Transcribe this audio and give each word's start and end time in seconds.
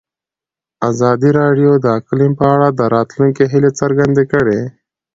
ازادي 0.89 1.29
راډیو 1.41 1.71
د 1.79 1.85
اقلیم 1.99 2.33
په 2.39 2.45
اړه 2.53 2.67
د 2.79 2.81
راتلونکي 2.95 3.43
هیلې 3.51 3.71
څرګندې 3.79 4.23
کړې. 4.31 4.59